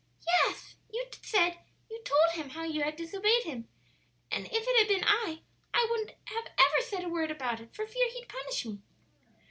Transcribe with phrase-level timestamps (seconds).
[0.25, 3.67] "Yes; you said you told him how you had disobeyed him;
[4.31, 5.43] and If it had been I,
[5.75, 8.81] I wouldn't have ever said a word about it for fear he'd punish me."